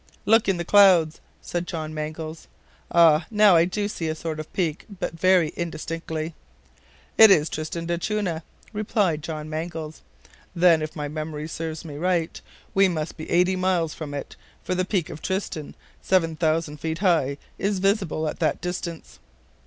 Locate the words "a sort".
4.07-4.39